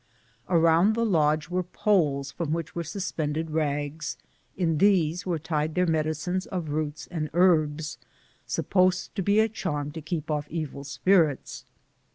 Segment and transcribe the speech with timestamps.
[0.49, 4.17] Around the lodge were poles from which were suspended rags;
[4.57, 7.99] in these were tied their medi cines of roots and herbs,
[8.47, 11.65] supposed to be a charm to keep off evil spirits.